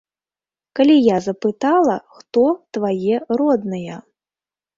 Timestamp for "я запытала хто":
1.07-2.47